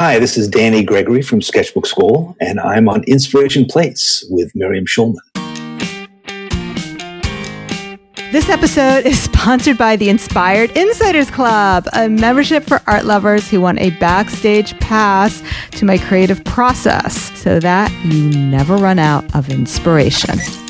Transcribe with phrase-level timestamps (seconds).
[0.00, 4.86] Hi, this is Danny Gregory from Sketchbook School, and I'm on Inspiration Place with Miriam
[4.86, 5.18] Schulman.
[8.32, 13.60] This episode is sponsored by the Inspired Insiders Club, a membership for art lovers who
[13.60, 15.42] want a backstage pass
[15.72, 20.38] to my creative process so that you never run out of inspiration.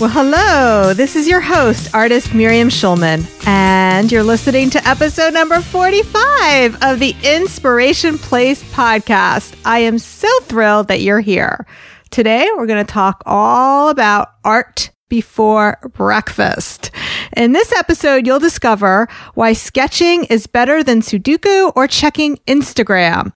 [0.00, 0.94] Well, hello.
[0.94, 6.98] This is your host, artist Miriam Schulman, and you're listening to episode number 45 of
[6.98, 9.54] the Inspiration Place podcast.
[9.64, 11.66] I am so thrilled that you're here.
[12.10, 16.90] Today, we're going to talk all about art before breakfast.
[17.36, 23.32] In this episode, you'll discover why sketching is better than Sudoku or checking Instagram,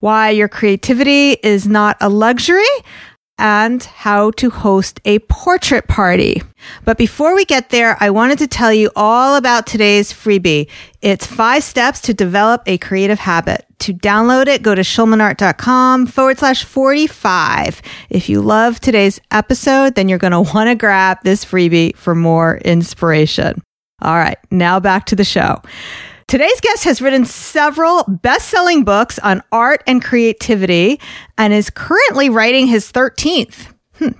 [0.00, 2.64] why your creativity is not a luxury,
[3.40, 6.42] and how to host a portrait party.
[6.84, 10.68] But before we get there, I wanted to tell you all about today's freebie.
[11.00, 13.64] It's five steps to develop a creative habit.
[13.80, 17.80] To download it, go to schulmanart.com forward slash 45.
[18.10, 22.14] If you love today's episode, then you're going to want to grab this freebie for
[22.14, 23.62] more inspiration.
[24.02, 25.62] All right, now back to the show.
[26.30, 31.00] Today's guest has written several best selling books on art and creativity
[31.36, 33.74] and is currently writing his 13th.
[33.94, 34.10] Hmm.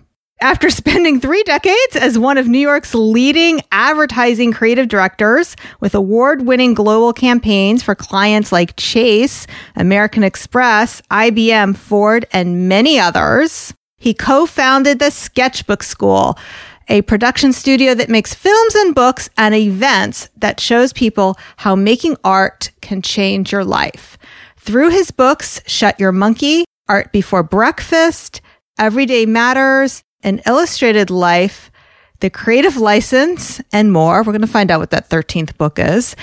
[0.41, 6.47] After spending three decades as one of New York's leading advertising creative directors with award
[6.47, 14.14] winning global campaigns for clients like Chase, American Express, IBM, Ford, and many others, he
[14.14, 16.36] co founded the Sketchbook School
[16.91, 22.17] a production studio that makes films and books and events that shows people how making
[22.25, 24.19] art can change your life.
[24.57, 28.41] Through his books, Shut Your Monkey, Art Before Breakfast,
[28.77, 31.69] Everyday Matters, and Illustrated Life,
[32.20, 34.19] the creative license, and more.
[34.19, 36.14] We're going to find out what that 13th book is.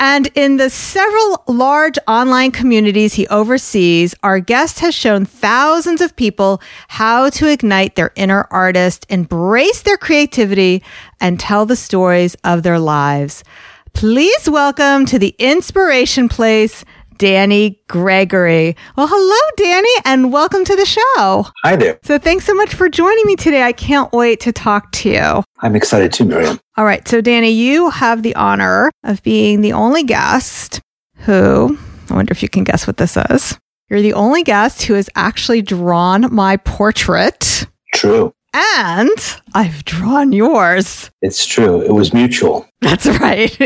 [0.00, 6.16] And in the several large online communities he oversees, our guest has shown thousands of
[6.16, 10.82] people how to ignite their inner artist, embrace their creativity,
[11.20, 13.44] and tell the stories of their lives.
[13.92, 16.84] Please welcome to the Inspiration Place,
[17.18, 18.76] Danny Gregory.
[18.96, 21.46] Well, hello, Danny, and welcome to the show.
[21.64, 21.98] Hi there.
[22.02, 23.62] So, thanks so much for joining me today.
[23.62, 25.44] I can't wait to talk to you.
[25.60, 26.60] I'm excited too, Miriam.
[26.76, 27.06] All right.
[27.06, 30.80] So, Danny, you have the honor of being the only guest
[31.18, 31.78] who,
[32.10, 33.58] I wonder if you can guess what this is.
[33.88, 37.66] You're the only guest who has actually drawn my portrait.
[37.94, 38.32] True.
[38.56, 39.10] And
[39.54, 41.10] I've drawn yours.
[41.22, 41.80] It's true.
[41.82, 42.66] It was mutual.
[42.80, 43.58] That's right.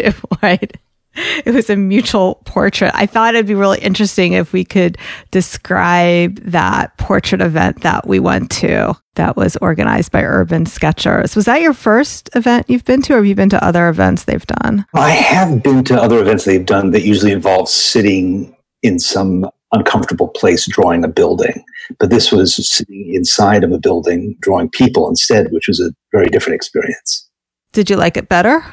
[0.43, 0.77] right.
[1.45, 2.93] it was a mutual portrait.
[2.95, 4.99] I thought it'd be really interesting if we could
[5.31, 11.35] describe that portrait event that we went to that was organized by Urban Sketchers.
[11.35, 14.25] Was that your first event you've been to, or have you been to other events
[14.25, 14.87] they've done?
[14.95, 20.29] I have been to other events they've done that usually involve sitting in some uncomfortable
[20.29, 21.65] place drawing a building.
[21.99, 26.29] But this was sitting inside of a building drawing people instead, which was a very
[26.29, 27.29] different experience.
[27.73, 28.65] Did you like it better?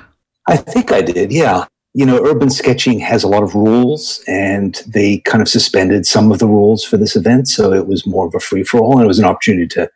[0.47, 4.83] I think I did, yeah you know, urban sketching has a lot of rules and
[4.85, 7.47] they kind of suspended some of the rules for this event.
[7.47, 9.89] So it was more of a free for all and it was an opportunity to,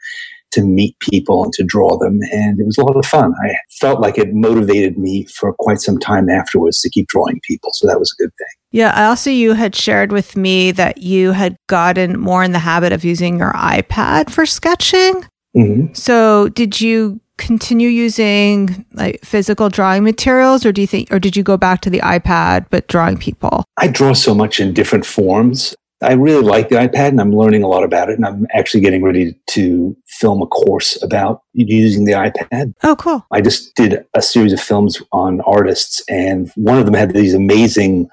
[0.52, 2.22] to meet people and to draw them.
[2.32, 3.34] And it was a lot of fun.
[3.44, 7.72] I felt like it motivated me for quite some time afterwards to keep drawing people.
[7.74, 8.48] So that was a good thing.
[8.72, 8.94] Yeah.
[8.96, 12.94] I also, you had shared with me that you had gotten more in the habit
[12.94, 15.26] of using your iPad for sketching.
[15.54, 15.94] Mm-hmm.
[15.96, 21.36] So did you continue using like physical drawing materials or do you think or did
[21.36, 23.64] you go back to the iPad but drawing people?
[23.78, 25.76] I draw so much in different forms.
[26.02, 28.82] I really like the iPad and I'm learning a lot about it and I'm actually
[28.82, 32.74] getting ready to film a course about using the iPad.
[32.84, 33.26] Oh, cool.
[33.32, 37.34] I just did a series of films on artists and one of them had these
[37.34, 38.10] amazing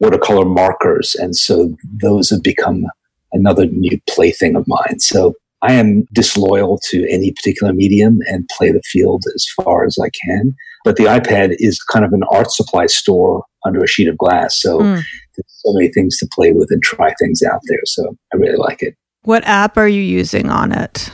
[0.00, 2.86] watercolor markers and so those have become
[3.32, 4.98] another new plaything of mine.
[4.98, 9.96] So I am disloyal to any particular medium and play the field as far as
[10.02, 10.54] I can.
[10.84, 14.60] But the iPad is kind of an art supply store under a sheet of glass.
[14.60, 14.94] So mm.
[14.94, 17.80] there's so many things to play with and try things out there.
[17.84, 18.94] So I really like it.
[19.22, 21.10] What app are you using on it?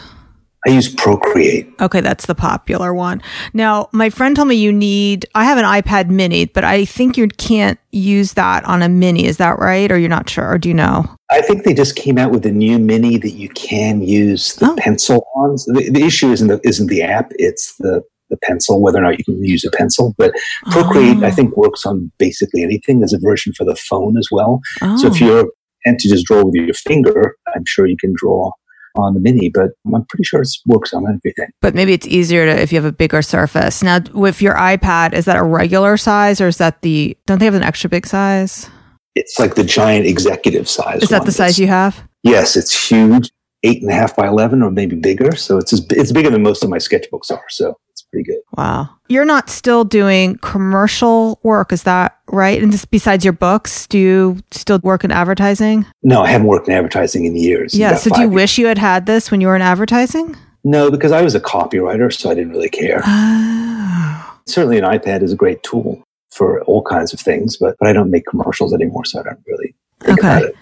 [0.67, 1.69] I use Procreate.
[1.81, 3.23] Okay, that's the popular one.
[3.53, 7.19] Now, my friend told me you need, I have an iPad mini, but I think
[7.19, 9.27] you can't use that on a mini.
[9.27, 9.91] Is that right?
[9.93, 10.51] Or you're not sure?
[10.51, 11.05] Or do you know?
[11.31, 14.71] I think they just came out with a new mini that you can use the
[14.71, 14.77] oh.
[14.79, 15.57] pencil on.
[15.67, 19.19] The, the, issue isn't the, isn't the app, it's the the pencil, whether or not
[19.19, 20.15] you can use a pencil.
[20.17, 20.33] But
[20.71, 21.27] Procreate, oh.
[21.27, 23.01] I think, works on basically anything.
[23.01, 24.61] There's a version for the phone as well.
[24.81, 24.97] Oh.
[24.97, 25.27] So if oh.
[25.27, 25.47] you're
[25.85, 28.51] and to just draw with your finger, I'm sure you can draw
[28.97, 31.49] on the mini, but I'm pretty sure it works on everything.
[31.61, 33.83] But maybe it's easier to if you have a bigger surface.
[33.83, 37.17] Now, with your iPad, is that a regular size or is that the?
[37.27, 38.71] Don't they have an extra big size?
[39.15, 41.03] It's like the giant executive size.
[41.03, 42.09] Is that the size you have?
[42.23, 43.31] Yes, it's huge,
[43.63, 45.37] eight and a half by eleven, or maybe bigger.
[45.37, 47.45] So it's it's bigger than most of my sketchbooks are.
[47.49, 47.77] So
[48.15, 48.41] pretty good.
[48.57, 52.63] Wow, you're not still doing commercial work, is that right?
[52.63, 55.85] And just besides your books, do you still work in advertising?
[56.03, 57.75] No, I haven't worked in advertising in years.
[57.75, 57.97] Yeah.
[57.97, 58.35] So do you years.
[58.35, 60.37] wish you had had this when you were in advertising?
[60.63, 63.03] No, because I was a copywriter, so I didn't really care.
[63.05, 64.41] Oh.
[64.47, 67.93] Certainly, an iPad is a great tool for all kinds of things, but, but I
[67.93, 70.29] don't make commercials anymore, so I don't really think okay.
[70.29, 70.57] about it.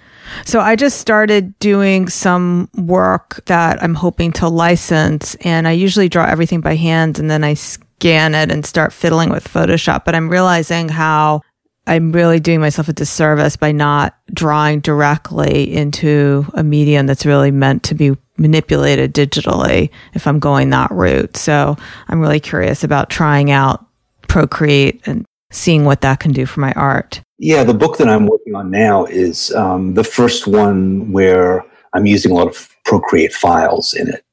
[0.44, 6.08] So I just started doing some work that I'm hoping to license, and I usually
[6.08, 10.04] draw everything by hand and then I scan it and start fiddling with Photoshop.
[10.04, 11.42] But I'm realizing how
[11.86, 17.50] I'm really doing myself a disservice by not drawing directly into a medium that's really
[17.50, 21.36] meant to be manipulated digitally if I'm going that route.
[21.36, 21.76] So
[22.08, 23.86] I'm really curious about trying out
[24.28, 27.22] Procreate and seeing what that can do for my art.
[27.38, 32.06] Yeah, the book that I'm working on now is um, the first one where I'm
[32.06, 34.24] using a lot of Procreate files in it.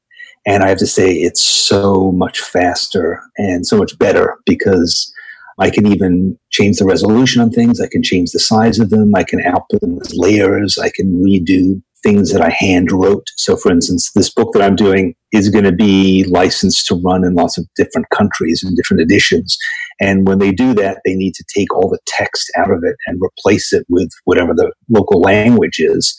[0.45, 5.13] And I have to say, it's so much faster and so much better because
[5.59, 7.79] I can even change the resolution on things.
[7.79, 9.13] I can change the size of them.
[9.13, 10.77] I can output them as layers.
[10.77, 13.27] I can redo things that I hand wrote.
[13.35, 17.23] So, for instance, this book that I'm doing is going to be licensed to run
[17.23, 19.57] in lots of different countries and different editions.
[19.99, 22.95] And when they do that, they need to take all the text out of it
[23.05, 26.15] and replace it with whatever the local language is.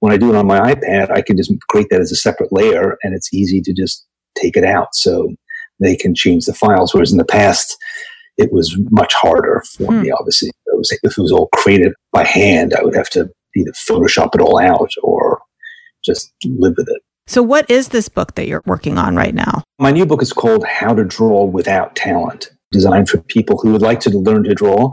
[0.00, 2.52] When I do it on my iPad, I can just create that as a separate
[2.52, 4.06] layer and it's easy to just
[4.36, 4.94] take it out.
[4.94, 5.32] So
[5.80, 6.94] they can change the files.
[6.94, 7.76] Whereas in the past,
[8.36, 10.02] it was much harder for hmm.
[10.02, 10.48] me, obviously.
[10.48, 14.34] It was, if it was all created by hand, I would have to either Photoshop
[14.34, 15.40] it all out or
[16.04, 17.02] just live with it.
[17.26, 19.64] So, what is this book that you're working on right now?
[19.78, 23.82] My new book is called How to Draw Without Talent, designed for people who would
[23.82, 24.90] like to learn to draw,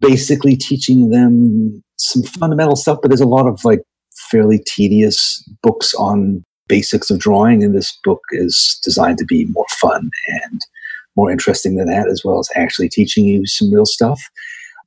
[0.00, 3.82] basically teaching them some fundamental stuff, but there's a lot of like
[4.30, 9.66] fairly tedious books on basics of drawing, and this book is designed to be more
[9.80, 10.60] fun and
[11.16, 14.20] more interesting than that, as well as actually teaching you some real stuff.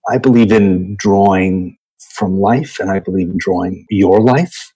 [0.09, 1.77] I believe in drawing
[2.15, 4.72] from life, and I believe in drawing your life.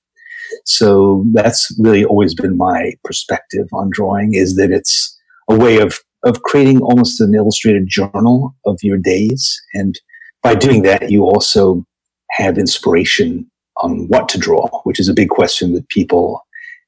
[0.66, 5.18] So that's really always been my perspective on drawing is that it's
[5.50, 9.62] a way of, of creating almost an illustrated journal of your days.
[9.74, 10.00] And
[10.44, 11.86] by doing that, you also
[12.32, 16.42] have inspiration on what to draw, which is a big question that people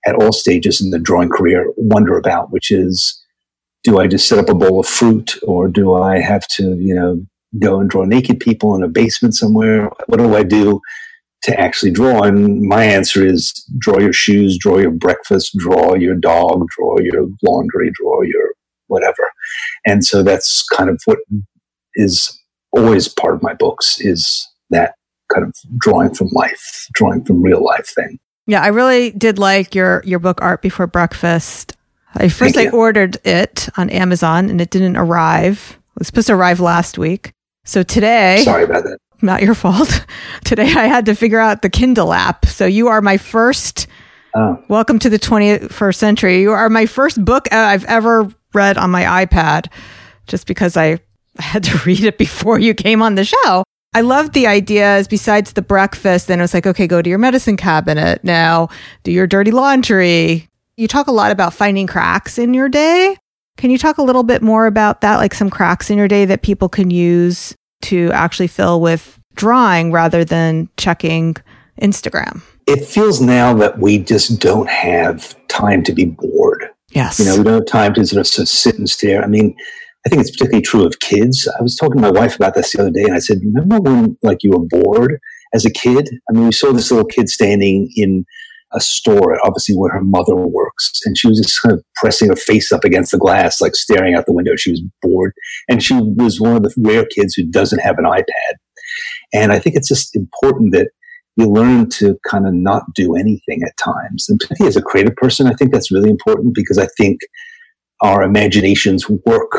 [0.06, 3.22] at all stages in the drawing career wonder about, which is,
[3.84, 6.94] do I just set up a bowl of fruit or do I have to, you
[6.94, 7.22] know,
[7.60, 9.90] go and draw naked people in a basement somewhere?
[10.08, 10.82] What do I do
[11.44, 12.24] to actually draw?
[12.24, 17.28] And my answer is draw your shoes, draw your breakfast, draw your dog, draw your
[17.44, 18.54] laundry, draw your
[18.88, 19.32] whatever.
[19.86, 21.20] And so that's kind of what
[21.96, 22.38] is
[22.72, 24.96] always part of my books is that
[25.34, 28.20] kind of drawing from life, drawing from real life thing.
[28.46, 31.76] Yeah, I really did like your your book Art Before Breakfast.
[32.16, 35.78] I first I ordered it on Amazon and it didn't arrive.
[35.96, 37.34] It was supposed to arrive last week.
[37.66, 38.98] So today, sorry about that.
[39.21, 40.06] Not your fault.
[40.45, 42.45] today I had to figure out the Kindle app.
[42.45, 43.88] So you are my first.
[44.35, 44.64] Oh.
[44.69, 46.42] Welcome to the 21st century.
[46.42, 49.71] You are my first book I've ever read on my iPad,
[50.28, 50.99] just because I
[51.38, 53.64] had to read it before you came on the show.
[53.94, 56.28] I love the ideas besides the breakfast.
[56.28, 58.69] Then it was like, okay, go to your medicine cabinet now,
[59.04, 60.47] do your dirty laundry.
[60.78, 63.18] You talk a lot about finding cracks in your day.
[63.57, 66.23] Can you talk a little bit more about that, like some cracks in your day
[66.23, 71.36] that people can use to actually fill with drawing rather than checking
[71.81, 72.42] Instagram?
[72.68, 76.69] It feels now that we just don't have time to be bored.
[76.92, 77.19] Yes.
[77.19, 79.24] You know, we don't have time to sort of sit and stare.
[79.24, 79.56] I mean,
[80.06, 81.48] I think it's particularly true of kids.
[81.59, 83.80] I was talking to my wife about this the other day and I said, remember
[83.80, 85.19] when like you were bored
[85.54, 86.09] as a kid?
[86.30, 88.26] I mean, we saw this little kid standing in
[88.73, 90.99] a store, obviously where her mother works.
[91.06, 94.16] And she was just kind of pressing her face up against the glass, like staring
[94.16, 94.56] out the window.
[94.56, 95.33] She was bored.
[95.69, 98.56] And she was one of the rare kids who doesn't have an iPad.
[99.33, 100.90] And I think it's just important that
[101.35, 104.28] you learn to kind of not do anything at times.
[104.28, 107.21] And particularly as a creative person, I think that's really important because I think
[108.02, 109.52] our imaginations work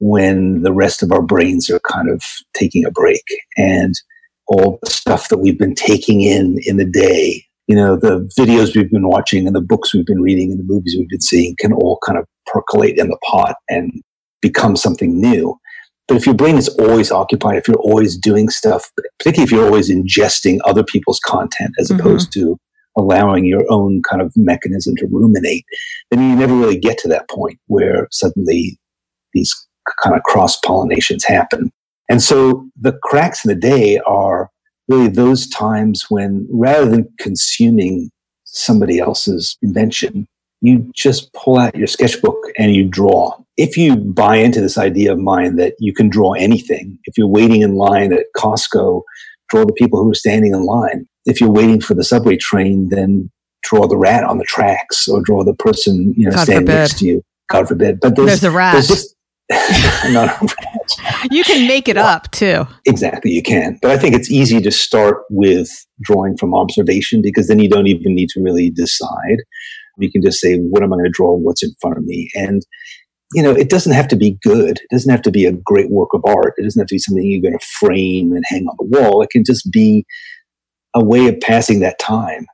[0.00, 2.22] when the rest of our brains are kind of
[2.54, 3.22] taking a break.
[3.56, 3.94] And
[4.48, 8.74] all the stuff that we've been taking in in the day you know, the videos
[8.74, 11.54] we've been watching and the books we've been reading and the movies we've been seeing
[11.58, 13.92] can all kind of percolate in the pot and
[14.40, 15.54] become something new.
[16.08, 19.66] But if your brain is always occupied, if you're always doing stuff, particularly if you're
[19.66, 22.00] always ingesting other people's content as mm-hmm.
[22.00, 22.58] opposed to
[22.96, 25.64] allowing your own kind of mechanism to ruminate,
[26.10, 28.78] then you never really get to that point where suddenly
[29.34, 29.54] these
[30.02, 31.70] kind of cross pollinations happen.
[32.08, 34.48] And so the cracks in the day are
[34.88, 38.10] really those times when rather than consuming
[38.44, 40.26] somebody else's invention,
[40.60, 43.36] you just pull out your sketchbook and you draw.
[43.56, 47.28] If you buy into this idea of mine that you can draw anything, if you're
[47.28, 49.02] waiting in line at Costco,
[49.48, 51.06] draw the people who are standing in line.
[51.26, 53.30] If you're waiting for the subway train, then
[53.62, 56.78] draw the rat on the tracks or draw the person, you know, God standing forbid.
[56.78, 57.22] next to you.
[57.48, 58.00] God forbid.
[58.00, 58.72] But there's, there's a rat.
[58.72, 59.17] There's just, a rat.
[61.30, 62.66] You can make it well, up too.
[62.86, 63.78] Exactly, you can.
[63.82, 65.68] But I think it's easy to start with
[66.00, 69.38] drawing from observation because then you don't even need to really decide.
[69.98, 71.34] You can just say, what am I going to draw?
[71.34, 72.30] What's in front of me?
[72.34, 72.62] And,
[73.34, 74.78] you know, it doesn't have to be good.
[74.78, 76.54] It doesn't have to be a great work of art.
[76.56, 79.22] It doesn't have to be something you're going to frame and hang on the wall.
[79.22, 80.06] It can just be
[80.94, 82.46] a way of passing that time.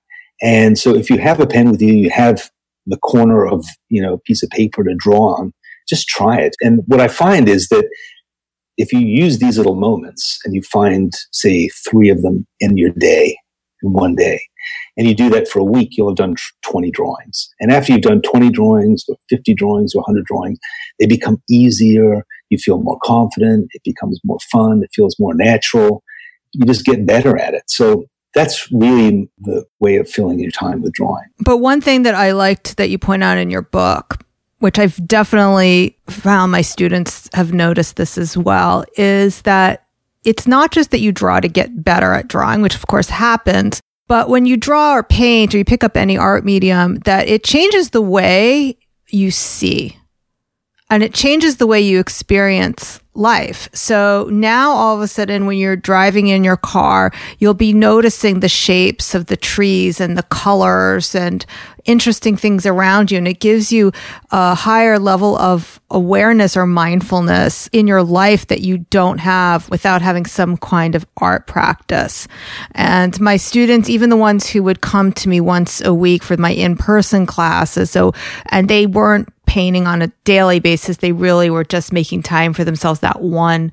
[0.42, 2.50] And so if you have a pen with you, you have
[2.86, 5.52] the corner of, you know, a piece of paper to draw on,
[5.88, 6.56] just try it.
[6.60, 7.88] And what I find is that
[8.76, 12.90] if you use these little moments and you find, say, three of them in your
[12.90, 13.36] day,
[13.82, 14.40] in one day,
[14.96, 17.48] and you do that for a week, you'll have done 20 drawings.
[17.60, 20.58] And after you've done 20 drawings or 50 drawings or 100 drawings,
[20.98, 22.24] they become easier.
[22.50, 23.68] You feel more confident.
[23.72, 24.82] It becomes more fun.
[24.82, 26.02] It feels more natural.
[26.52, 27.64] You just get better at it.
[27.66, 31.26] So that's really the way of filling your time with drawing.
[31.40, 34.24] But one thing that I liked that you point out in your book,
[34.64, 39.84] which I've definitely found my students have noticed this as well, is that
[40.24, 43.82] it's not just that you draw to get better at drawing, which of course happens,
[44.08, 47.44] but when you draw or paint or you pick up any art medium, that it
[47.44, 48.78] changes the way
[49.10, 49.98] you see
[50.90, 53.68] and it changes the way you experience life.
[53.72, 58.40] So now all of a sudden, when you're driving in your car, you'll be noticing
[58.40, 61.46] the shapes of the trees and the colors and
[61.84, 63.18] interesting things around you.
[63.18, 63.92] And it gives you
[64.30, 70.02] a higher level of awareness or mindfulness in your life that you don't have without
[70.02, 72.26] having some kind of art practice.
[72.72, 76.36] And my students, even the ones who would come to me once a week for
[76.36, 78.12] my in-person classes, so,
[78.46, 80.96] and they weren't painting on a daily basis.
[80.96, 83.70] They really were just making time for themselves that one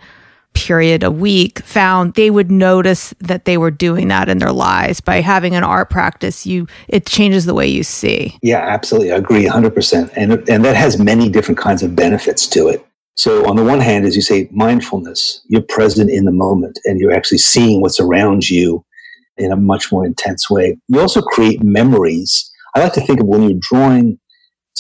[0.54, 5.02] period a week found they would notice that they were doing that in their lives.
[5.02, 8.38] By having an art practice you it changes the way you see.
[8.44, 9.12] Yeah absolutely.
[9.12, 12.86] I agree 100% and and that has many different kinds of benefits to it.
[13.16, 17.00] So on the one hand as you say mindfulness you're present in the moment and
[17.00, 18.86] you're actually seeing what's around you
[19.38, 20.78] in a much more intense way.
[20.90, 22.52] You also create memories.
[22.76, 24.20] I like to think of when you're drawing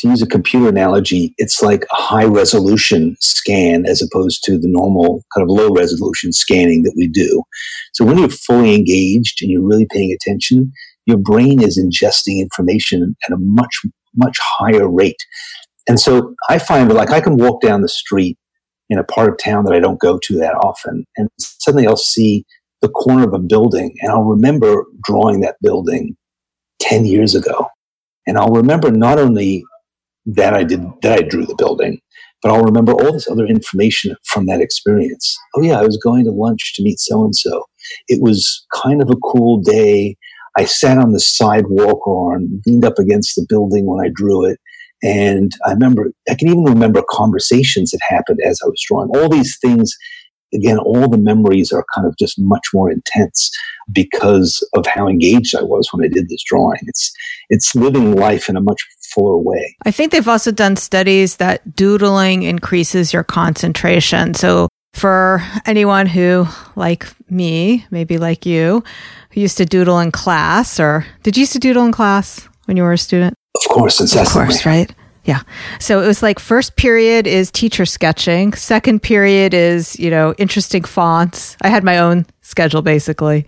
[0.01, 4.67] to use a computer analogy, it's like a high resolution scan as opposed to the
[4.67, 7.43] normal kind of low resolution scanning that we do.
[7.93, 10.71] So when you're fully engaged and you're really paying attention,
[11.05, 13.81] your brain is ingesting information at a much,
[14.15, 15.23] much higher rate.
[15.87, 18.37] And so I find that like I can walk down the street
[18.89, 21.95] in a part of town that I don't go to that often and suddenly I'll
[21.95, 22.45] see
[22.81, 26.17] the corner of a building and I'll remember drawing that building
[26.81, 27.67] 10 years ago.
[28.27, 29.63] And I'll remember not only
[30.25, 31.99] that I did, that I drew the building.
[32.41, 35.37] But I'll remember all this other information from that experience.
[35.55, 37.65] Oh yeah, I was going to lunch to meet so and so.
[38.07, 40.15] It was kind of a cool day.
[40.57, 44.59] I sat on the sidewalk or leaned up against the building when I drew it.
[45.03, 49.09] And I remember, I can even remember conversations that happened as I was drawing.
[49.15, 49.95] All these things,
[50.53, 53.51] again, all the memories are kind of just much more intense
[53.91, 56.79] because of how engaged I was when I did this drawing.
[56.83, 57.11] It's,
[57.49, 58.81] it's living life in a much
[59.13, 59.75] fuller way.
[59.85, 64.33] I think they've also done studies that doodling increases your concentration.
[64.33, 68.83] So for anyone who, like me, maybe like you,
[69.31, 72.77] who used to doodle in class, or did you used to doodle in class when
[72.77, 73.33] you were a student?
[73.55, 74.41] Of course, incessantly.
[74.41, 74.93] Of course, right?
[75.23, 75.41] Yeah.
[75.79, 78.53] So it was like first period is teacher sketching.
[78.53, 81.55] Second period is, you know, interesting fonts.
[81.61, 83.45] I had my own schedule basically.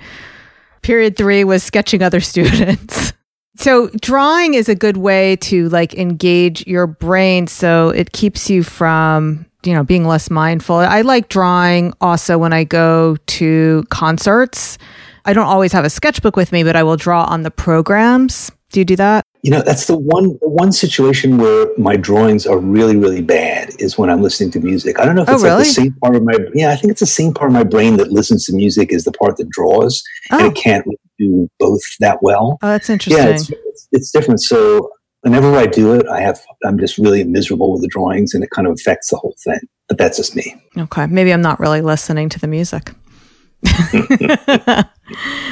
[0.82, 3.14] Period three was sketching other students.
[3.56, 8.64] So drawing is a good way to like engage your brain so it keeps you
[8.64, 10.76] from, you know, being less mindful.
[10.78, 14.78] I like drawing also when I go to concerts.
[15.26, 18.52] I don't always have a sketchbook with me, but I will draw on the programs.
[18.72, 19.24] Do you do that?
[19.44, 23.98] You know, that's the one one situation where my drawings are really, really bad is
[23.98, 25.00] when I'm listening to music.
[25.00, 25.58] I don't know if oh, it's really?
[25.58, 27.66] like the same part of my yeah, I think it's the same part of my
[27.66, 30.38] brain that listens to music is the part that draws, oh.
[30.38, 30.62] and it oh.
[30.62, 30.86] can't
[31.20, 32.58] do both that well.
[32.62, 33.22] Oh, that's interesting.
[33.22, 34.42] Yeah, it's, it's, it's different.
[34.42, 34.90] So
[35.22, 38.50] whenever I do it, I have I'm just really miserable with the drawings, and it
[38.52, 39.60] kind of affects the whole thing.
[39.90, 40.56] But that's just me.
[40.78, 42.94] Okay, maybe I'm not really listening to the music.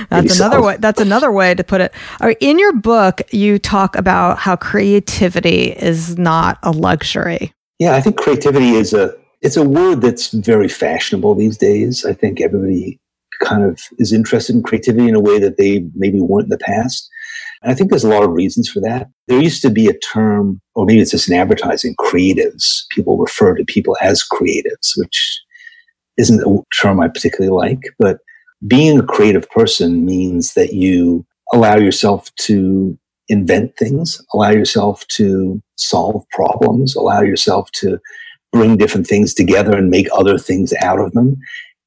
[0.10, 0.78] that's another way.
[0.80, 1.94] That's another way to put it.
[2.40, 7.54] In your book, you talk about how creativity is not a luxury.
[7.80, 12.06] Yeah, I think creativity is a it's a word that's very fashionable these days.
[12.06, 13.00] I think everybody
[13.42, 16.58] kind of is interested in creativity in a way that they maybe weren't in the
[16.60, 17.10] past.
[17.62, 19.08] And I think there's a lot of reasons for that.
[19.28, 22.84] There used to be a term, or maybe it's just in advertising, creatives.
[22.92, 25.42] People refer to people as creatives, which
[26.18, 28.20] isn't a term I particularly like, but
[28.68, 35.62] being a creative person means that you allow yourself to invent things, allow yourself to
[35.78, 38.00] solve problems, allow yourself to
[38.52, 41.38] bring different things together and make other things out of them.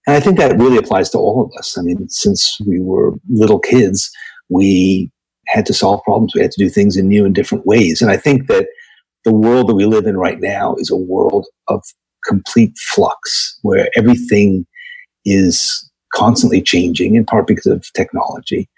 [0.07, 1.79] And I think that really applies to all of us.
[1.79, 4.11] I mean, since we were little kids,
[4.49, 5.11] we
[5.49, 6.33] had to solve problems.
[6.35, 8.01] We had to do things in new and different ways.
[8.01, 8.67] And I think that
[9.25, 11.83] the world that we live in right now is a world of
[12.27, 14.67] complete flux where everything
[15.25, 18.69] is constantly changing in part because of technology.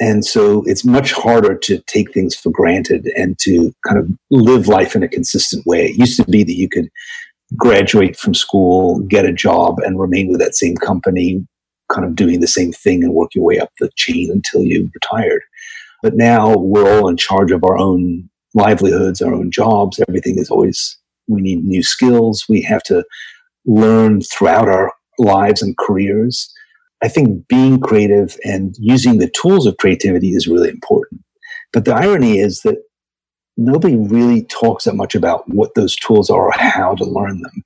[0.00, 4.68] And so it's much harder to take things for granted and to kind of live
[4.68, 5.86] life in a consistent way.
[5.86, 6.88] It used to be that you could
[7.56, 11.44] graduate from school, get a job, and remain with that same company,
[11.90, 14.90] kind of doing the same thing and work your way up the chain until you
[14.94, 15.42] retired.
[16.02, 20.00] But now we're all in charge of our own livelihoods, our own jobs.
[20.08, 22.44] Everything is always, we need new skills.
[22.48, 23.04] We have to
[23.66, 26.52] learn throughout our lives and careers.
[27.02, 31.22] I think being creative and using the tools of creativity is really important.
[31.72, 32.82] But the irony is that
[33.56, 37.64] nobody really talks that much about what those tools are or how to learn them.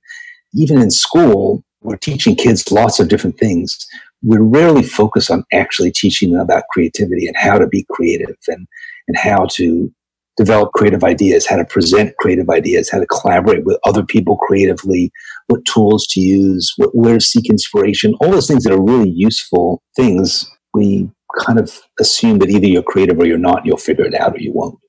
[0.53, 3.87] Even in school, we're teaching kids lots of different things.
[4.21, 8.67] We rarely focus on actually teaching them about creativity and how to be creative and,
[9.07, 9.93] and how to
[10.37, 15.11] develop creative ideas, how to present creative ideas, how to collaborate with other people creatively,
[15.47, 19.09] what tools to use, what, where to seek inspiration, all those things that are really
[19.09, 20.49] useful things.
[20.73, 24.33] We kind of assume that either you're creative or you're not, you'll figure it out
[24.33, 24.79] or you won't.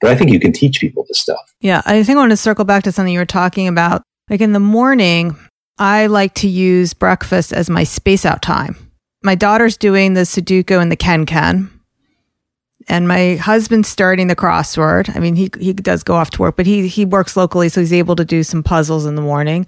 [0.00, 1.40] But I think you can teach people this stuff.
[1.60, 4.02] Yeah, I think I want to circle back to something you were talking about.
[4.28, 5.36] Like in the morning,
[5.78, 8.76] I like to use breakfast as my space out time.
[9.22, 11.70] My daughter's doing the Sudoku and the KenKen
[12.90, 15.14] and my husband's starting the crossword.
[15.16, 17.80] I mean, he he does go off to work, but he he works locally, so
[17.80, 19.66] he's able to do some puzzles in the morning.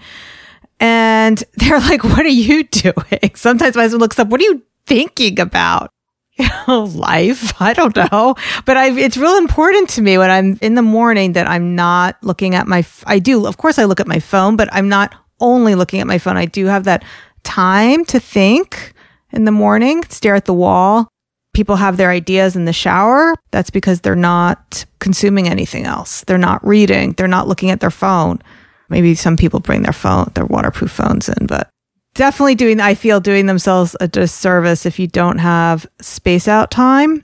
[0.81, 4.63] And they're like, "What are you doing?" Sometimes my husband looks up, "What are you
[4.87, 5.91] thinking about?"
[6.67, 7.61] Life.
[7.61, 11.35] I don't know, but I, it's real important to me when I'm in the morning
[11.35, 12.85] that I'm not looking at my.
[13.07, 16.09] I do, of course, I look at my phone, but I'm not only looking at
[16.09, 16.37] my phone.
[16.37, 17.05] I do have that
[17.45, 18.95] time to think
[19.31, 21.12] in the morning, stare at the wall,
[21.55, 26.23] people have their ideas in the shower, that's because they're not consuming anything else.
[26.25, 27.13] They're not reading.
[27.13, 28.41] They're not looking at their phone.
[28.89, 31.69] Maybe some people bring their phone, their waterproof phones in, but
[32.15, 37.23] definitely doing, I feel doing themselves a disservice if you don't have space out time.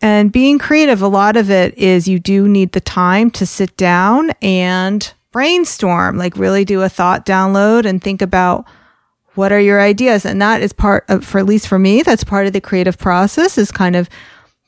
[0.00, 3.76] And being creative, a lot of it is you do need the time to sit
[3.76, 8.64] down and brainstorm, like really do a thought download and think about
[9.38, 10.26] what are your ideas?
[10.26, 12.98] And that is part of, for at least for me, that's part of the creative
[12.98, 14.10] process is kind of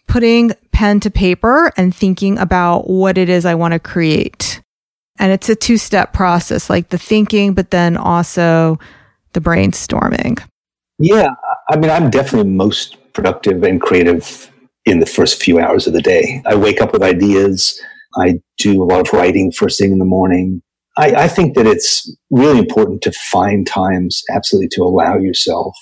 [0.06, 4.62] putting pen to paper and thinking about what it is I want to create.
[5.18, 8.78] And it's a two step process, like the thinking, but then also
[9.32, 10.40] the brainstorming.
[11.00, 11.34] Yeah.
[11.68, 14.52] I mean, I'm definitely most productive and creative
[14.86, 16.42] in the first few hours of the day.
[16.46, 17.78] I wake up with ideas.
[18.16, 20.62] I do a lot of writing first thing in the morning.
[21.00, 25.74] I, I think that it's really important to find times absolutely to allow yourself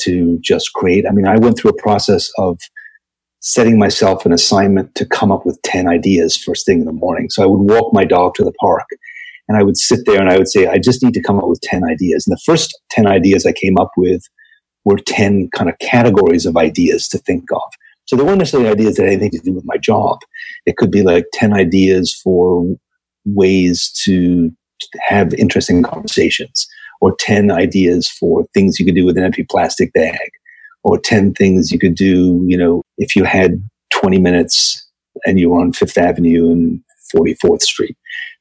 [0.00, 1.04] to just create.
[1.06, 2.58] I mean, I went through a process of
[3.40, 7.28] setting myself an assignment to come up with 10 ideas first thing in the morning.
[7.28, 8.86] So I would walk my dog to the park
[9.48, 11.46] and I would sit there and I would say, I just need to come up
[11.46, 12.26] with 10 ideas.
[12.26, 14.22] And the first 10 ideas I came up with
[14.86, 17.70] were 10 kind of categories of ideas to think of.
[18.06, 20.20] So they weren't necessarily ideas that had anything to do with my job.
[20.64, 22.76] It could be like 10 ideas for
[23.24, 24.50] ways to
[25.06, 26.66] have interesting conversations
[27.00, 30.30] or 10 ideas for things you could do with an empty plastic bag
[30.82, 34.86] or 10 things you could do, you know, if you had 20 minutes
[35.26, 36.80] and you were on Fifth Avenue and
[37.14, 37.96] 44th Street.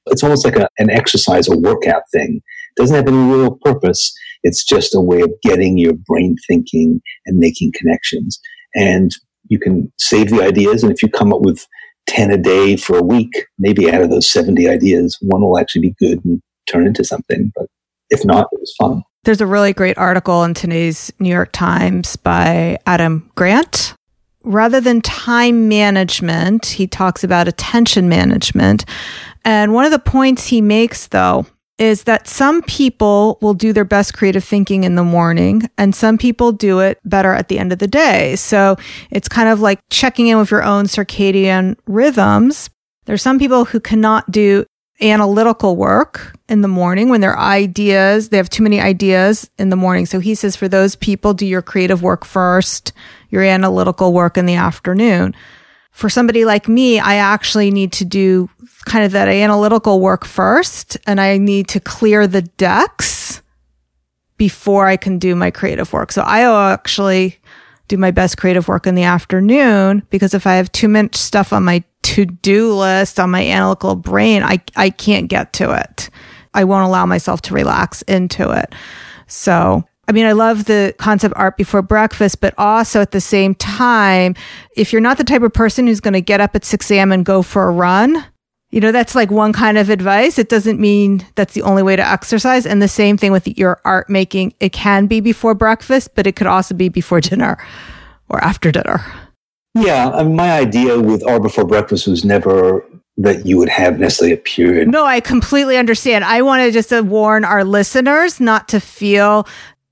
[0.08, 2.42] It's almost like a, an exercise or workout thing.
[2.76, 4.14] It doesn't have any real purpose.
[4.44, 8.40] It's just a way of getting your brain thinking and making connections.
[8.76, 9.12] And
[9.48, 10.84] you can save the ideas.
[10.84, 11.66] And if you come up with
[12.08, 15.82] 10 a day for a week, maybe out of those 70 ideas, one will actually
[15.82, 17.52] be good and turn into something.
[17.56, 17.68] But
[18.10, 19.04] if not, it was fun.
[19.24, 23.96] There's a really great article in today's New York Times by Adam Grant,
[24.44, 28.84] rather than time management, he talks about attention management.
[29.46, 31.46] And one of the points he makes, though,
[31.78, 36.18] is that some people will do their best creative thinking in the morning and some
[36.18, 38.36] people do it better at the end of the day.
[38.36, 38.76] So
[39.10, 42.70] it's kind of like checking in with your own circadian rhythms.
[43.06, 44.66] There's some people who cannot do
[45.02, 49.76] analytical work in the morning when their ideas, they have too many ideas in the
[49.76, 50.06] morning.
[50.06, 52.94] So he says for those people, do your creative work first,
[53.30, 55.36] your analytical work in the afternoon.
[55.92, 58.50] For somebody like me, I actually need to do
[58.86, 63.42] kind of that analytical work first and I need to clear the decks
[64.38, 66.12] before I can do my creative work.
[66.12, 67.40] So I actually
[67.88, 71.54] do my best creative work in the afternoon because if I have too much stuff
[71.54, 76.10] on my to-do list on my analytical brain, I, I can't get to it.
[76.54, 78.74] I won't allow myself to relax into it.
[79.28, 83.56] So I mean, I love the concept art before breakfast, but also at the same
[83.56, 84.36] time,
[84.76, 87.12] if you're not the type of person who's going to get up at 6 a.m.
[87.12, 88.26] and go for a run,
[88.74, 90.40] you know, that's like one kind of advice.
[90.40, 92.66] It doesn't mean that's the only way to exercise.
[92.66, 94.56] And the same thing with your art making.
[94.60, 97.64] It can be before breakfast, but it could also be before dinner
[98.30, 99.06] or after dinner.
[99.76, 100.10] Yeah.
[100.10, 102.84] I mean, my idea with art before breakfast was never
[103.18, 104.88] that you would have necessarily a period.
[104.88, 106.26] No, I completely understand.
[106.26, 109.48] I want to just warn our listeners not to feel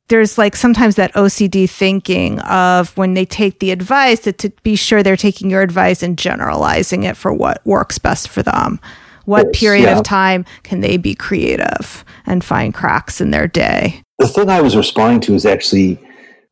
[0.07, 4.75] there's like sometimes that OCD thinking of when they take the advice to, to be
[4.75, 8.79] sure they're taking your advice and generalizing it for what works best for them.
[9.25, 9.97] What period yeah.
[9.97, 14.01] of time can they be creative and find cracks in their day?
[14.19, 15.99] The thing I was responding to is actually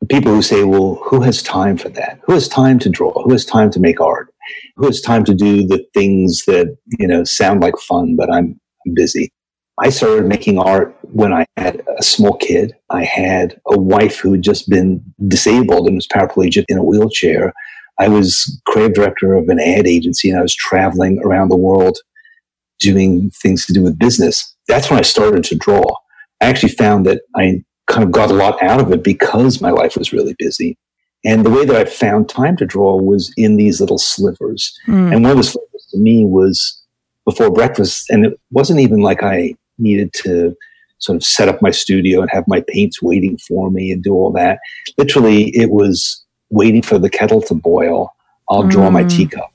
[0.08, 2.20] people who say, well, who has time for that?
[2.24, 3.12] Who has time to draw?
[3.24, 4.34] Who has time to make art?
[4.78, 8.60] Who has time to do the things that, you know, sound like fun, but I'm
[8.94, 9.32] busy?
[9.82, 12.74] I started making art when I had a small kid.
[12.90, 17.54] I had a wife who had just been disabled and was paraplegic in a wheelchair.
[18.00, 21.98] I was creative director of an ad agency and I was traveling around the world
[22.80, 24.56] doing things to do with business.
[24.68, 25.84] That's when I started to draw.
[26.42, 29.72] I actually found that I kind of got a lot out of it because my
[29.72, 30.78] life was really busy.
[31.26, 34.78] And the way that I found time to draw was in these little slivers.
[34.88, 35.14] Mm.
[35.14, 36.82] And one of the slivers to me was
[37.26, 38.10] before breakfast.
[38.10, 40.56] And it wasn't even like I needed to
[41.00, 44.14] sort of set up my studio and have my paints waiting for me and do
[44.14, 44.60] all that.
[44.98, 48.14] Literally, it was waiting for the kettle to boil.
[48.50, 48.72] I'll mm.
[48.72, 49.10] draw my mm.
[49.10, 49.52] teacup.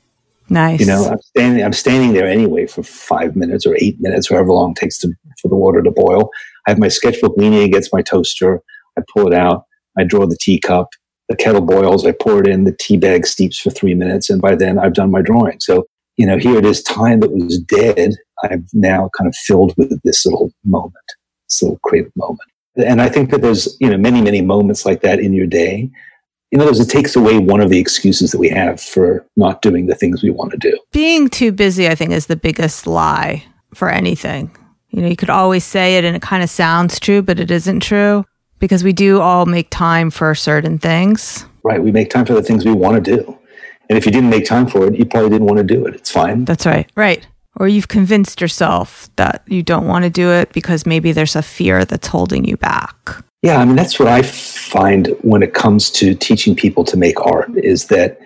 [0.51, 0.81] Nice.
[0.81, 1.65] You know, I'm standing.
[1.65, 5.13] I'm standing there anyway for five minutes or eight minutes, however long it takes to,
[5.41, 6.31] for the water to boil.
[6.67, 8.61] I have my sketchbook leaning against my toaster.
[8.99, 9.65] I pull it out.
[9.99, 10.89] I draw the teacup.
[11.31, 12.07] The kettle boils.
[12.07, 12.65] I pour it in.
[12.65, 15.61] The tea bag steeps for three minutes, and by then I've done my drawing.
[15.61, 16.83] So you know, here it is.
[16.83, 20.95] Time that was dead I've now kind of filled with this little moment,
[21.49, 22.49] this little creative moment.
[22.77, 25.91] And I think that there's, you know, many, many moments like that in your day.
[26.51, 29.63] In other words, it takes away one of the excuses that we have for not
[29.63, 30.77] doing the things we want to do.
[30.93, 34.55] Being too busy, I think, is the biggest lie for anything.
[34.91, 37.51] You know, you could always say it and it kind of sounds true, but it
[37.51, 38.25] isn't true
[38.61, 41.45] because we do all make time for certain things.
[41.65, 41.83] Right.
[41.83, 43.39] We make time for the things we want to do.
[43.89, 45.95] And if you didn't make time for it, you probably didn't want to do it.
[45.95, 46.45] It's fine.
[46.45, 46.91] That's right.
[46.97, 51.37] Right or you've convinced yourself that you don't want to do it because maybe there's
[51.37, 52.97] a fear that's holding you back.
[53.43, 57.21] Yeah, I mean that's what I find when it comes to teaching people to make
[57.21, 58.19] art is that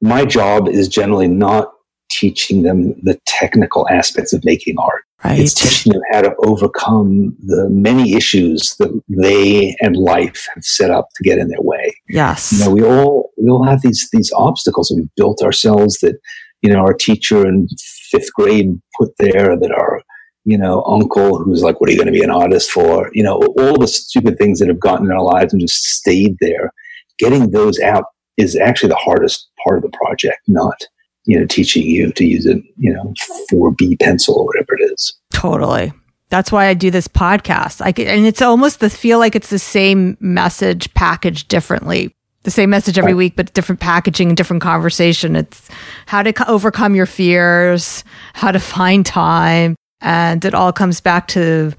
[0.00, 1.72] my job is generally not
[2.10, 5.04] teaching them the technical aspects of making art.
[5.24, 5.40] Right.
[5.40, 10.90] It's teaching them how to overcome the many issues that they and life have set
[10.90, 11.94] up to get in their way.
[12.08, 12.52] Yes.
[12.52, 16.18] You know, we all we all have these these obstacles that we've built ourselves that
[16.64, 17.68] you know, our teacher in
[18.10, 20.00] fifth grade put there that our,
[20.46, 23.10] you know, uncle who's like, what are you going to be an artist for?
[23.12, 26.38] You know, all the stupid things that have gotten in our lives and just stayed
[26.40, 26.72] there.
[27.18, 28.04] Getting those out
[28.38, 30.86] is actually the hardest part of the project, not,
[31.24, 33.12] you know, teaching you to use a, you know,
[33.50, 35.14] 4B pencil or whatever it is.
[35.32, 35.92] Totally.
[36.30, 37.80] That's why I do this podcast.
[37.80, 42.70] I and it's almost the feel like it's the same message packaged differently the same
[42.70, 45.34] message every week, but different packaging and different conversation.
[45.34, 45.68] It's
[46.06, 49.74] how to overcome your fears, how to find time.
[50.00, 51.72] And it all comes back to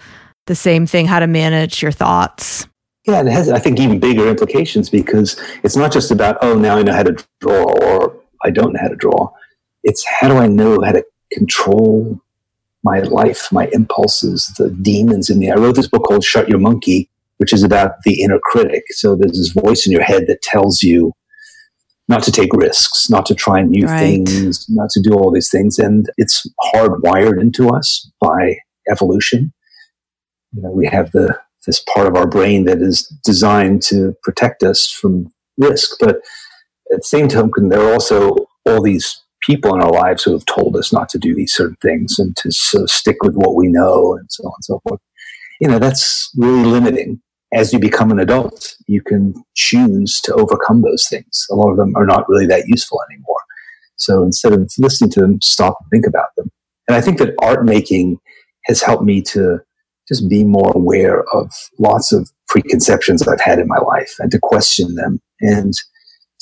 [0.48, 2.68] the same thing how to manage your thoughts.
[3.06, 6.56] Yeah, and it has, I think, even bigger implications because it's not just about, oh,
[6.56, 8.15] now I know how to draw or
[8.46, 9.30] I don't know how to draw.
[9.84, 12.20] It's how do I know how to control
[12.84, 15.52] my life, my impulses, the demons in me.
[15.52, 18.84] I wrote this book called Shut Your Monkey which is about the inner critic.
[18.92, 21.14] So there's this voice in your head that tells you
[22.08, 24.00] not to take risks, not to try new right.
[24.00, 25.80] things, not to do all these things.
[25.80, 28.58] And it's hardwired into us by
[28.90, 29.54] evolution.
[30.54, 34.62] You know, we have the this part of our brain that is designed to protect
[34.62, 35.96] us from risk.
[36.00, 36.18] But
[36.96, 40.46] at the same time, there are also all these people in our lives who have
[40.46, 43.56] told us not to do these certain things and to sort of stick with what
[43.56, 45.00] we know and so on and so forth.
[45.62, 47.22] You know, that's really limiting.
[47.54, 51.46] As you become an adult, you can choose to overcome those things.
[51.52, 53.42] A lot of them are not really that useful anymore.
[53.98, 56.50] So instead of listening to them, stop and think about them.
[56.88, 58.18] And I think that art making
[58.66, 59.60] has helped me to
[60.08, 64.40] just be more aware of lots of preconceptions I've had in my life and to
[64.40, 65.74] question them and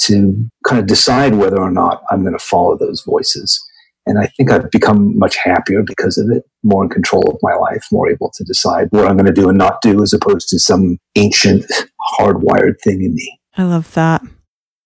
[0.01, 3.63] to kind of decide whether or not I'm going to follow those voices.
[4.05, 7.53] And I think I've become much happier because of it, more in control of my
[7.53, 10.49] life, more able to decide what I'm going to do and not do as opposed
[10.49, 11.65] to some ancient
[12.19, 13.39] hardwired thing in me.
[13.55, 14.21] I love that.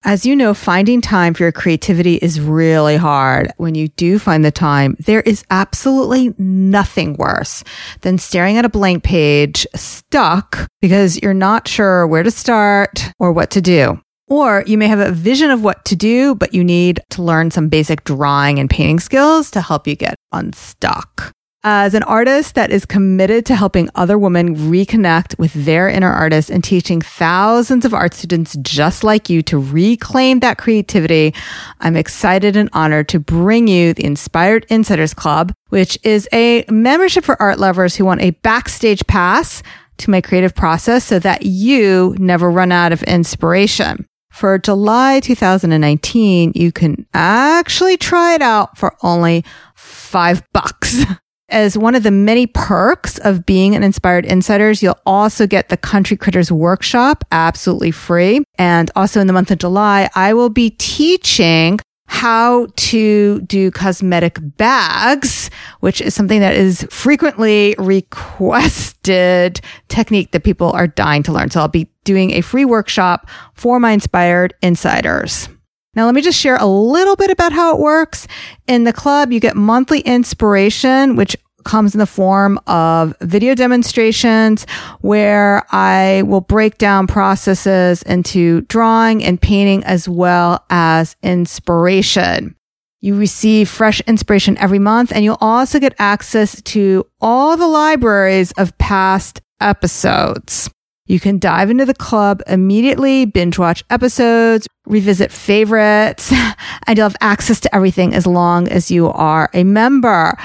[0.04, 3.52] As you know, finding time for your creativity is really hard.
[3.58, 7.64] When you do find the time, there is absolutely nothing worse
[8.02, 13.34] than staring at a blank page stuck because you're not sure where to start or
[13.34, 14.00] what to do.
[14.28, 17.50] Or you may have a vision of what to do, but you need to learn
[17.50, 21.32] some basic drawing and painting skills to help you get unstuck.
[21.64, 26.50] As an artist that is committed to helping other women reconnect with their inner artist
[26.50, 31.34] and teaching thousands of art students just like you to reclaim that creativity,
[31.80, 37.26] I'm excited and honored to bring you the Inspired Insiders Club, which is a membership
[37.26, 39.64] for art lovers who want a backstage pass
[39.98, 44.06] to my creative process so that you never run out of inspiration.
[44.38, 51.02] For July 2019, you can actually try it out for only five bucks.
[51.50, 55.78] As one of the many perks of being an Inspired Insiders, you'll also get the
[55.78, 58.44] Country Critters Workshop absolutely free.
[58.60, 64.40] And also in the month of July, I will be teaching how to do cosmetic
[64.58, 65.50] bags,
[65.82, 71.50] which is something that is frequently requested technique that people are dying to learn.
[71.50, 75.50] So I'll be doing a free workshop for my inspired insiders.
[75.96, 78.28] Now, let me just share a little bit about how it works.
[78.68, 81.36] In the club, you get monthly inspiration, which
[81.68, 84.66] comes in the form of video demonstrations
[85.02, 92.56] where I will break down processes into drawing and painting as well as inspiration.
[93.02, 98.54] You receive fresh inspiration every month and you'll also get access to all the libraries
[98.54, 100.70] of past episodes.
[101.06, 106.32] You can dive into the club immediately, binge watch episodes, revisit favorites,
[106.88, 110.38] and you'll have access to everything as long as you are a member.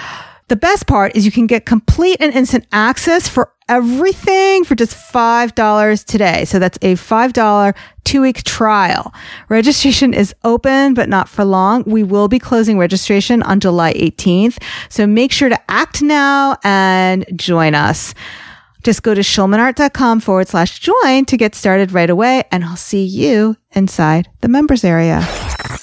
[0.53, 4.95] The best part is you can get complete and instant access for everything for just
[4.95, 6.45] $5 today.
[6.45, 9.15] So that's a $5 two week trial.
[9.49, 11.85] Registration is open, but not for long.
[11.87, 14.63] We will be closing registration on July 18th.
[14.91, 18.13] So make sure to act now and join us.
[18.83, 23.05] Just go to schulmanart.com forward slash join to get started right away, and I'll see
[23.05, 25.27] you inside the members area.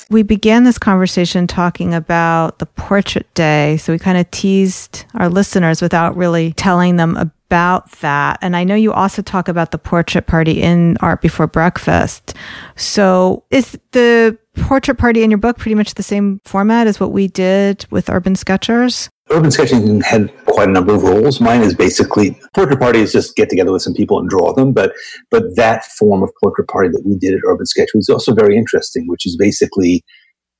[0.09, 3.77] We began this conversation talking about the portrait day.
[3.77, 8.39] So we kind of teased our listeners without really telling them about that.
[8.41, 12.33] And I know you also talk about the portrait party in Art Before Breakfast.
[12.75, 17.12] So is the portrait party in your book pretty much the same format as what
[17.12, 19.09] we did with Urban Sketchers?
[19.31, 21.39] Urban sketching had quite a number of rules.
[21.39, 24.73] Mine is basically portrait party is just get together with some people and draw them,
[24.73, 24.93] but
[25.29, 28.57] but that form of portrait party that we did at Urban Sketch was also very
[28.57, 30.03] interesting, which is basically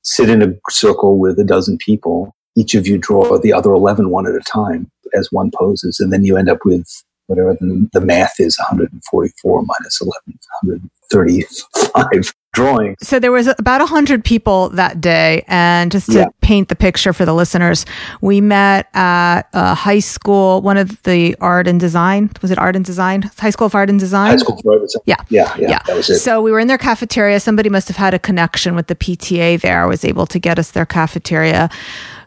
[0.02, 2.34] sit in a circle with a dozen people.
[2.56, 6.12] Each of you draw the other 11 one at a time as one poses, and
[6.12, 6.86] then you end up with
[7.26, 12.96] whatever the, the math is 144 minus 11, 135 drawing.
[13.00, 15.44] So there was about 100 people that day.
[15.46, 16.26] And just to yeah.
[16.40, 17.86] paint the picture for the listeners,
[18.20, 22.76] we met at a high school, one of the art and design, was it art
[22.76, 23.22] and design?
[23.38, 24.30] High School of Art and Design?
[24.30, 25.02] High School of Art and Design.
[25.06, 25.16] Yeah.
[25.28, 25.82] Yeah, yeah, yeah.
[25.86, 26.18] That was it.
[26.18, 27.40] So we were in their cafeteria.
[27.40, 30.72] Somebody must have had a connection with the PTA there, was able to get us
[30.72, 31.70] their cafeteria.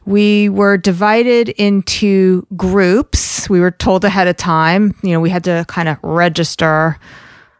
[0.06, 3.50] We were divided into groups.
[3.50, 6.98] We were told ahead of time, you know, we had to kind of register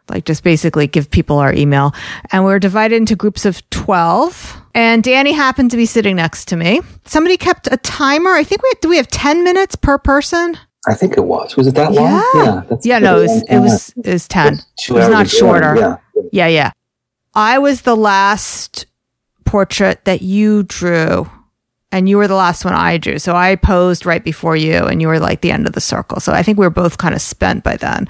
[0.08, 1.94] like just basically give people our email.
[2.30, 4.60] And we were divided into groups of 12.
[4.74, 6.80] And Danny happened to be sitting next to me.
[7.04, 8.30] Somebody kept a timer.
[8.30, 10.58] I think we do we have 10 minutes per person?
[10.86, 11.56] I think it was.
[11.56, 12.22] Was it that long?
[12.34, 12.62] Yeah.
[12.68, 14.54] Yeah, yeah no, it was, it was, it was 10.
[14.54, 15.76] It was not shorter.
[15.76, 15.96] Yeah.
[16.32, 16.70] yeah, yeah.
[17.34, 18.86] I was the last
[19.44, 21.30] portrait that you drew
[21.90, 23.18] and you were the last one I drew.
[23.18, 26.20] So I posed right before you and you were like the end of the circle.
[26.20, 28.08] So I think we were both kind of spent by then.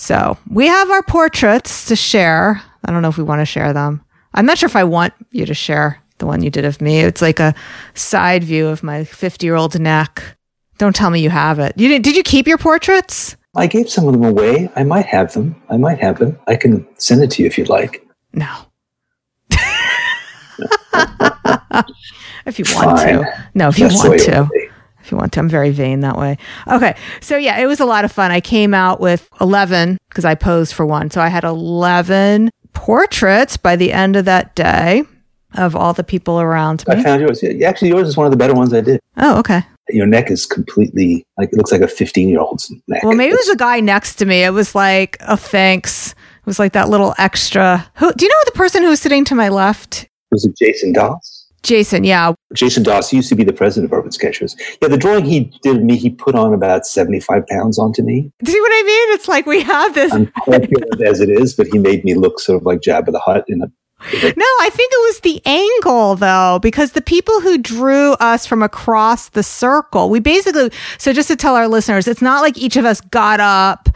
[0.00, 2.62] So we have our portraits to share.
[2.82, 4.02] I don't know if we want to share them.
[4.32, 7.00] I'm not sure if I want you to share the one you did of me.
[7.00, 7.54] It's like a
[7.92, 10.38] side view of my 50 year old neck.
[10.78, 11.74] Don't tell me you have it.
[11.76, 13.36] You did, did you keep your portraits?
[13.54, 14.70] I gave some of them away.
[14.74, 15.62] I might have them.
[15.68, 16.38] I might have them.
[16.46, 18.02] I can send it to you if you'd like.
[18.32, 18.50] No.
[22.46, 23.18] if you want Fine.
[23.18, 23.44] to.
[23.54, 24.48] No, if you That's the want to.
[25.10, 25.16] Would be.
[25.16, 25.40] If you want to.
[25.40, 26.38] I'm very vain that way.
[26.68, 26.96] Okay.
[27.20, 28.30] So, yeah, it was a lot of fun.
[28.30, 31.10] I came out with 11 because I posed for one.
[31.10, 35.02] So, I had 11 portraits by the end of that day
[35.54, 36.94] of all the people around me.
[36.94, 37.42] I found yours.
[37.42, 39.00] Yeah, actually, yours is one of the better ones I did.
[39.16, 39.62] Oh, okay.
[39.88, 43.02] Your neck is completely like it looks like a 15 year old's neck.
[43.02, 44.44] Well, maybe it was the guy next to me.
[44.44, 46.12] It was like, oh, thanks.
[46.12, 47.90] It was like that little extra.
[47.96, 50.06] Who do you know the person who was sitting to my left?
[50.30, 51.39] was it Jason Doss?
[51.62, 52.04] Jason.
[52.04, 52.32] Yeah.
[52.54, 54.56] Jason Das used to be the president of Urban Sketchers.
[54.80, 58.30] Yeah, the drawing he did of me, he put on about 75 pounds onto me.
[58.42, 59.14] Do you see what I mean?
[59.14, 60.12] It's like we have this.
[61.04, 63.62] As it is, but he made me look sort of like Jabba the Hutt in
[63.62, 63.70] a
[64.12, 68.62] No, I think it was the angle though, because the people who drew us from
[68.62, 72.76] across the circle, we basically, so just to tell our listeners, it's not like each
[72.76, 73.90] of us got up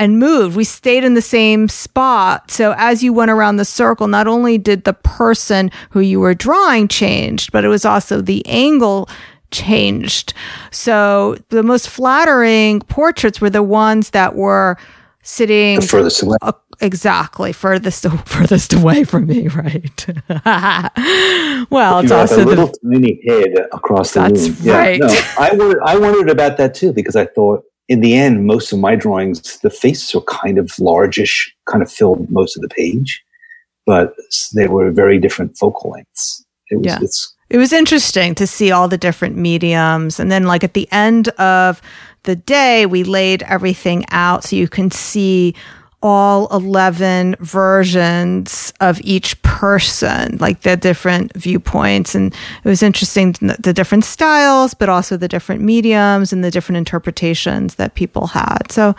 [0.00, 0.56] and moved.
[0.56, 2.50] We stayed in the same spot.
[2.50, 6.32] So as you went around the circle, not only did the person who you were
[6.32, 9.10] drawing changed, but it was also the angle
[9.50, 10.32] changed.
[10.70, 14.78] So the most flattering portraits were the ones that were
[15.22, 16.38] sitting the furthest away.
[16.40, 20.06] uh, exactly furthest furthest away from me, right?
[21.70, 24.56] well, it's you have also a little the tiny head across the That's room.
[24.62, 24.98] Yeah, right.
[24.98, 25.08] no,
[25.38, 28.78] I wondered, I wondered about that too because I thought in the end, most of
[28.78, 33.20] my drawings, the faces were kind of largish, kind of filled most of the page,
[33.84, 34.14] but
[34.54, 36.44] they were very different focal lengths.
[36.70, 36.98] It was, Yeah.
[37.02, 40.88] it's it was interesting to see all the different mediums, and then like at the
[40.92, 41.82] end of
[42.22, 45.56] the day, we laid everything out so you can see
[46.02, 52.14] all 11 versions of each person, like the different viewpoints.
[52.14, 52.32] And
[52.64, 57.74] it was interesting, the different styles, but also the different mediums and the different interpretations
[57.74, 58.70] that people had.
[58.70, 58.94] So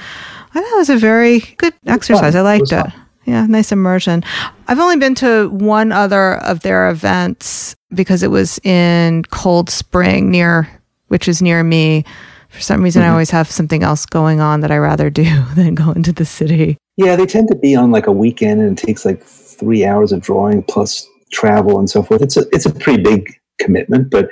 [0.53, 2.35] I thought it was a very good exercise.
[2.35, 2.85] I liked was it.
[3.25, 4.23] Yeah, nice immersion.
[4.67, 10.31] I've only been to one other of their events because it was in Cold Spring
[10.31, 10.67] near,
[11.07, 12.03] which is near me.
[12.49, 13.11] For some reason, I Mm-hmm.
[13.13, 15.23] always have something else going on that I rather do
[15.55, 16.77] than go into the city.
[17.03, 20.11] Yeah, they tend to be on like a weekend, and it takes like three hours
[20.11, 22.21] of drawing plus travel and so forth.
[22.21, 23.25] It's a it's a pretty big
[23.59, 24.29] commitment, but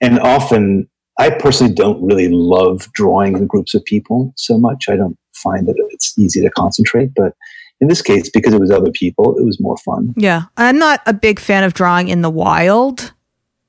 [0.00, 4.88] and often I personally don't really love drawing in groups of people so much.
[4.88, 7.34] I don't find that it's easy to concentrate, but
[7.80, 10.14] in this case, because it was other people, it was more fun.
[10.16, 10.44] Yeah.
[10.56, 13.12] I'm not a big fan of drawing in the wild,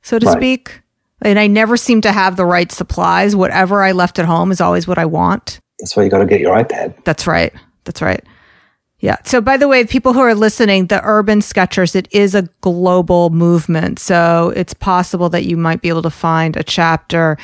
[0.01, 0.37] so to Right.
[0.37, 0.81] speak.
[1.21, 3.35] And I never seem to have the right supplies.
[3.35, 5.59] Whatever I left at home is always what I want.
[5.79, 7.03] That's why you got to get your iPad.
[7.05, 7.53] That's right.
[7.85, 8.23] That's right.
[8.99, 9.17] Yeah.
[9.25, 13.29] So, by the way, people who are listening, the Urban Sketchers, it is a global
[13.29, 13.99] movement.
[13.99, 17.37] So, it's possible that you might be able to find a chapter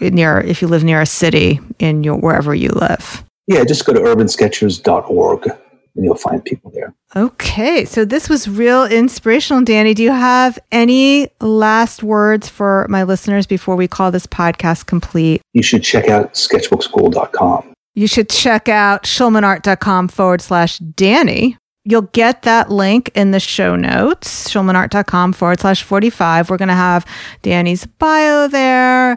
[0.00, 3.22] near, if you live near a city in your, wherever you live.
[3.46, 5.46] Yeah, just go to urbansketchers.org
[5.94, 6.92] and you'll find people there.
[7.14, 7.84] Okay.
[7.84, 9.62] So, this was real inspirational.
[9.62, 14.86] Danny, do you have any last words for my listeners before we call this podcast
[14.86, 15.40] complete?
[15.52, 17.75] You should check out sketchbookschool.com.
[17.96, 21.56] you should check out schulmanart.com forward slash Danny.
[21.84, 26.50] You'll get that link in the show notes, schulmanart.com forward slash 45.
[26.50, 27.06] We're going to have
[27.42, 29.16] Danny's bio there.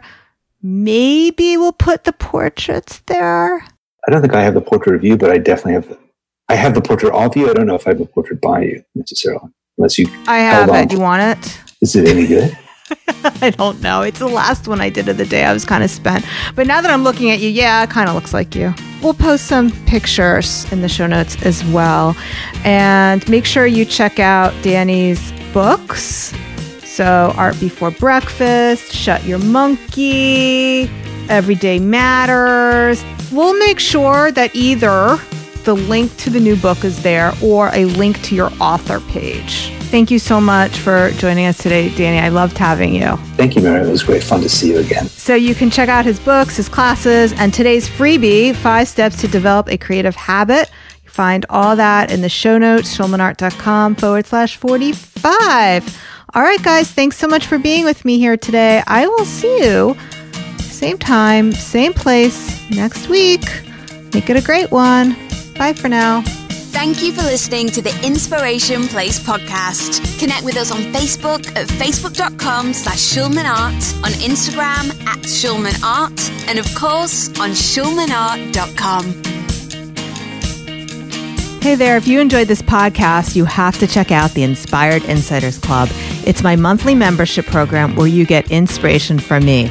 [0.62, 3.60] Maybe we'll put the portraits there.
[4.06, 5.98] I don't think I have the portrait of you, but I definitely have.
[6.48, 7.50] I have the portrait of you.
[7.50, 10.06] I don't know if I have a portrait by you necessarily, unless you.
[10.26, 10.88] I have it.
[10.88, 11.60] Do you want it?
[11.82, 12.56] Is it any good?
[13.42, 14.02] I don't know.
[14.02, 15.44] It's the last one I did of the day.
[15.44, 16.24] I was kind of spent.
[16.54, 18.74] But now that I'm looking at you, yeah, it kind of looks like you.
[19.02, 22.16] We'll post some pictures in the show notes as well.
[22.64, 26.34] And make sure you check out Danny's books.
[26.84, 30.90] So, Art Before Breakfast, Shut Your Monkey,
[31.28, 33.04] Everyday Matters.
[33.32, 35.18] We'll make sure that either
[35.64, 39.72] the link to the new book is there or a link to your author page.
[39.90, 42.20] Thank you so much for joining us today, Danny.
[42.20, 43.16] I loved having you.
[43.36, 43.86] Thank you, Mary.
[43.86, 45.06] It was great fun to see you again.
[45.06, 49.26] So you can check out his books, his classes, and today's freebie, Five Steps to
[49.28, 50.70] Develop a Creative Habit.
[51.02, 56.00] You find all that in the show notes, schulmanart.com forward slash 45.
[56.34, 58.84] All right, guys, thanks so much for being with me here today.
[58.86, 59.96] I will see you
[60.80, 63.42] same time, same place next week.
[64.14, 65.14] Make it a great one.
[65.58, 66.24] Bye for now.
[66.72, 70.18] Thank you for listening to the Inspiration Place podcast.
[70.18, 76.74] Connect with us on Facebook at facebook.com slash schulmanart, on Instagram at schulmanart, and of
[76.74, 79.04] course on schulmanart.com.
[81.60, 85.58] Hey there, if you enjoyed this podcast, you have to check out the Inspired Insiders
[85.58, 85.90] Club.
[86.24, 89.68] It's my monthly membership program where you get inspiration from me.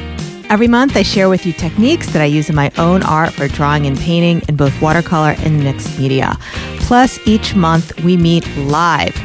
[0.50, 3.46] Every month, I share with you techniques that I use in my own art for
[3.46, 6.36] drawing and painting in both watercolor and mixed media.
[6.80, 9.16] Plus, each month, we meet live.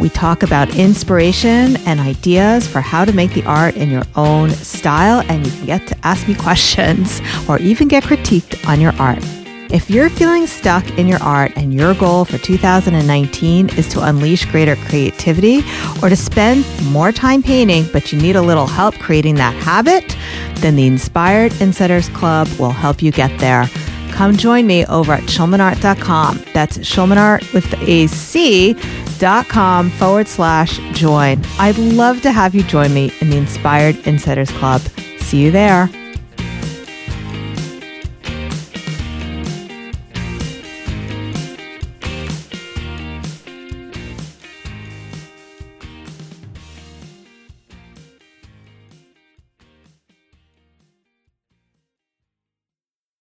[0.00, 4.48] We talk about inspiration and ideas for how to make the art in your own
[4.52, 8.94] style, and you can get to ask me questions or even get critiqued on your
[8.98, 9.22] art.
[9.70, 14.44] If you're feeling stuck in your art and your goal for 2019 is to unleash
[14.46, 15.62] greater creativity
[16.02, 20.16] or to spend more time painting, but you need a little help creating that habit,
[20.56, 23.66] then the Inspired Insiders Club will help you get there.
[24.12, 26.44] Come join me over at schulmanart.com.
[26.52, 28.74] That's schulmanart with a C
[29.18, 31.42] dot com forward slash join.
[31.58, 34.82] I'd love to have you join me in the Inspired Insiders Club.
[35.18, 35.88] See you there.